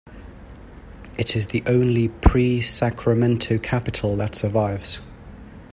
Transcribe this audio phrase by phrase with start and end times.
[1.15, 4.99] It is the only pre-Sacramento capitol that survives.